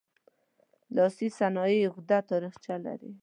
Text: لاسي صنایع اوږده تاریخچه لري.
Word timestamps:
لاسي 0.95 1.27
صنایع 1.37 1.79
اوږده 1.87 2.17
تاریخچه 2.29 2.75
لري. 2.85 3.11